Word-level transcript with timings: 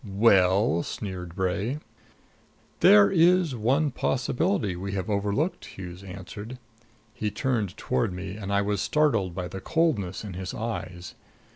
"Well?" 0.03 0.81
sneered 0.81 1.35
Bray. 1.35 1.77
"There 2.79 3.11
is 3.11 3.55
one 3.55 3.91
possibility 3.91 4.75
we 4.75 4.93
have 4.93 5.11
overlooked," 5.11 5.63
Hughes 5.63 6.03
answered. 6.03 6.57
He 7.13 7.29
turned 7.29 7.77
toward 7.77 8.11
me 8.11 8.35
and 8.35 8.51
I 8.51 8.63
was 8.63 8.81
startled 8.81 9.35
by 9.35 9.47
the 9.47 9.61
coldness 9.61 10.23
in 10.23 10.33
his 10.33 10.55
eyes. 10.55 11.13